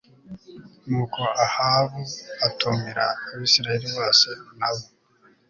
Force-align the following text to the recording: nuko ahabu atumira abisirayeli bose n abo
nuko 0.87 1.21
ahabu 1.45 2.01
atumira 2.47 3.05
abisirayeli 3.31 3.87
bose 3.97 4.27
n 4.57 4.61
abo 4.69 4.85